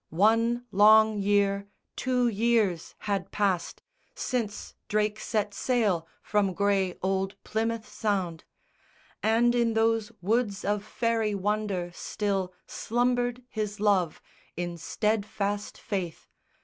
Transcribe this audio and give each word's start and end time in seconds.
One 0.33 0.65
long 0.71 1.19
year, 1.19 1.67
two 1.95 2.27
years 2.27 2.95
had 3.05 3.29
passed 3.31 3.83
Since 4.15 4.73
Drake 4.87 5.19
set 5.19 5.53
sail 5.53 6.07
from 6.23 6.53
grey 6.55 6.97
old 7.03 7.35
Plymouth 7.43 7.87
Sound; 7.87 8.43
And 9.21 9.53
in 9.53 9.75
those 9.75 10.11
woods 10.19 10.65
of 10.65 10.83
faery 10.83 11.35
wonder 11.35 11.91
still 11.93 12.51
Slumbered 12.65 13.43
his 13.47 13.79
love 13.79 14.23
in 14.57 14.75
steadfast 14.79 15.77
faith. 15.79 16.27